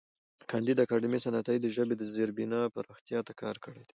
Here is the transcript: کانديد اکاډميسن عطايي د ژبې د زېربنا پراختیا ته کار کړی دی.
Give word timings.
کانديد 0.49 0.77
اکاډميسن 0.81 1.33
عطايي 1.41 1.59
د 1.61 1.67
ژبې 1.75 1.95
د 1.97 2.03
زېربنا 2.13 2.59
پراختیا 2.75 3.19
ته 3.27 3.33
کار 3.41 3.55
کړی 3.65 3.81
دی. 3.85 3.89